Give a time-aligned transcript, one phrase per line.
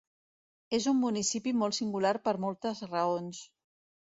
[0.77, 3.45] És un municipi molt singular per moltes raons.